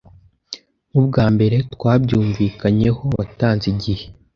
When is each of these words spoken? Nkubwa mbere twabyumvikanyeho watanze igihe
Nkubwa 0.89 1.23
mbere 1.35 1.57
twabyumvikanyeho 1.73 3.03
watanze 3.17 3.65
igihe 3.73 4.05